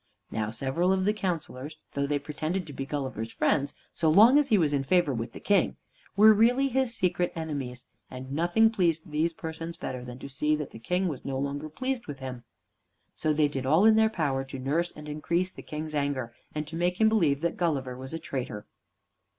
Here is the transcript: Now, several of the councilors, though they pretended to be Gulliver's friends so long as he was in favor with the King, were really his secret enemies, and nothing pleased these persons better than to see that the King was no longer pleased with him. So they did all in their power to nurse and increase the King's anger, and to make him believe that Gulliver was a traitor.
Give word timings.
Now, 0.31 0.49
several 0.49 0.91
of 0.91 1.05
the 1.05 1.13
councilors, 1.13 1.77
though 1.93 2.07
they 2.07 2.17
pretended 2.17 2.65
to 2.65 2.73
be 2.73 2.87
Gulliver's 2.87 3.31
friends 3.31 3.75
so 3.93 4.09
long 4.09 4.39
as 4.39 4.47
he 4.47 4.57
was 4.57 4.73
in 4.73 4.83
favor 4.83 5.13
with 5.13 5.33
the 5.33 5.39
King, 5.39 5.75
were 6.15 6.33
really 6.33 6.69
his 6.69 6.95
secret 6.95 7.31
enemies, 7.35 7.85
and 8.09 8.31
nothing 8.31 8.71
pleased 8.71 9.11
these 9.11 9.31
persons 9.31 9.77
better 9.77 10.03
than 10.03 10.17
to 10.17 10.27
see 10.27 10.55
that 10.55 10.71
the 10.71 10.79
King 10.79 11.07
was 11.07 11.23
no 11.23 11.37
longer 11.37 11.69
pleased 11.69 12.07
with 12.07 12.17
him. 12.17 12.45
So 13.15 13.31
they 13.31 13.47
did 13.47 13.67
all 13.67 13.85
in 13.85 13.95
their 13.95 14.09
power 14.09 14.43
to 14.45 14.57
nurse 14.57 14.91
and 14.91 15.07
increase 15.07 15.51
the 15.51 15.61
King's 15.61 15.93
anger, 15.93 16.33
and 16.55 16.65
to 16.67 16.75
make 16.75 16.99
him 16.99 17.07
believe 17.07 17.41
that 17.41 17.55
Gulliver 17.55 17.95
was 17.95 18.11
a 18.11 18.17
traitor. 18.17 18.65